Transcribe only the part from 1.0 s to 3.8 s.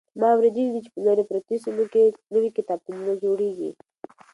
لرې پرتو سیمو کې نوي کتابتونونه جوړېږي.